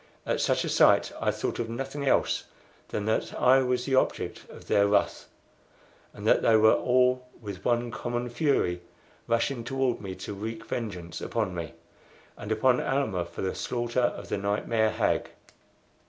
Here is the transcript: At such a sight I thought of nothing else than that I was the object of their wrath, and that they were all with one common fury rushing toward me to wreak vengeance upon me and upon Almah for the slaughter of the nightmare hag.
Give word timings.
At 0.25 0.41
such 0.41 0.63
a 0.65 0.69
sight 0.69 1.11
I 1.21 1.29
thought 1.29 1.59
of 1.59 1.69
nothing 1.69 2.07
else 2.07 2.45
than 2.87 3.05
that 3.05 3.39
I 3.39 3.59
was 3.61 3.85
the 3.85 3.93
object 3.93 4.49
of 4.49 4.65
their 4.65 4.87
wrath, 4.87 5.27
and 6.11 6.25
that 6.25 6.41
they 6.41 6.55
were 6.57 6.73
all 6.73 7.27
with 7.39 7.63
one 7.63 7.91
common 7.91 8.27
fury 8.27 8.81
rushing 9.27 9.63
toward 9.63 10.01
me 10.01 10.15
to 10.15 10.33
wreak 10.33 10.65
vengeance 10.65 11.21
upon 11.21 11.53
me 11.53 11.75
and 12.35 12.51
upon 12.51 12.81
Almah 12.81 13.25
for 13.25 13.43
the 13.43 13.53
slaughter 13.53 14.01
of 14.01 14.29
the 14.29 14.39
nightmare 14.39 14.89
hag. 14.89 15.29